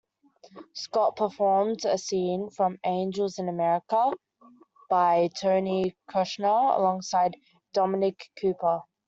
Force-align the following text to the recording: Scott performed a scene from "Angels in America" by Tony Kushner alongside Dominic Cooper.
Scott 0.73 1.15
performed 1.15 1.85
a 1.85 1.95
scene 1.95 2.49
from 2.49 2.79
"Angels 2.83 3.37
in 3.37 3.47
America" 3.47 4.11
by 4.89 5.29
Tony 5.39 5.95
Kushner 6.09 6.75
alongside 6.75 7.37
Dominic 7.71 8.31
Cooper. 8.41 8.81